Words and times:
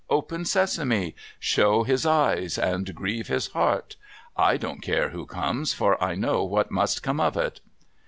'Open 0.21 0.45
Sesame! 0.45 1.13
Show 1.39 1.83
his 1.83 2.07
eyes 2.07 2.57
and 2.57 2.95
grieve 2.95 3.27
his 3.27 3.49
heart 3.49 3.97
I 4.35 4.53
I 4.53 4.57
don't 4.57 4.81
care 4.81 5.09
who 5.09 5.27
comes, 5.27 5.73
for 5.73 6.03
I 6.03 6.15
know 6.15 6.43
what 6.43 6.71
must 6.71 7.03
come 7.03 7.19
of 7.19 7.37
it 7.37 7.61